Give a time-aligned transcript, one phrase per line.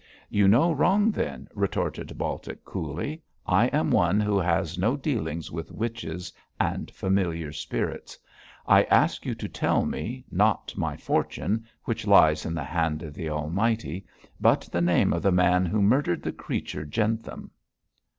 [0.31, 3.21] 'You know wrong then!' retorted Baltic, coolly.
[3.45, 8.17] 'I am one who has no dealings with witches and familiar spirits.
[8.65, 13.13] I ask you to tell me, not my fortune which lies in the hand of
[13.13, 14.03] the Almighty
[14.39, 17.51] but the name of the man who murdered the creature Jentham.'